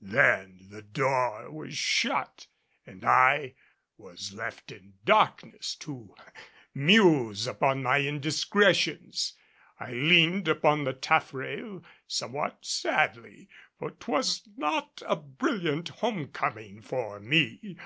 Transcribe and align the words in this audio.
Then 0.00 0.68
the 0.70 0.82
door 0.82 1.50
was 1.50 1.76
shut 1.76 2.46
and 2.86 3.04
I 3.04 3.56
was 3.98 4.32
left 4.32 4.70
in 4.70 4.94
darkness 5.04 5.74
to 5.80 6.14
muse 6.72 7.48
upon 7.48 7.82
my 7.82 7.98
indiscretions. 7.98 9.32
I 9.80 9.90
leaned 9.90 10.46
upon 10.46 10.84
the 10.84 10.92
taffrail 10.94 11.82
somewhat 12.06 12.64
sadly, 12.64 13.48
for 13.80 13.90
'twas 13.90 14.46
not 14.56 15.02
a 15.08 15.16
brilliant 15.16 15.88
home 15.88 16.28
coming 16.28 16.80
for 16.82 17.18
me. 17.18 17.76